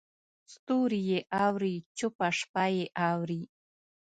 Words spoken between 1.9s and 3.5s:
چوپه شپه یې اوري